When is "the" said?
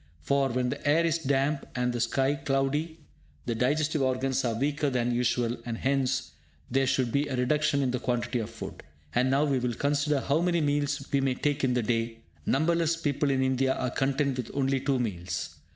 0.69-0.83, 1.93-1.99, 3.45-3.53, 7.91-7.99, 11.75-11.83